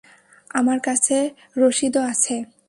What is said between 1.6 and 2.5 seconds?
রসিদও আছে।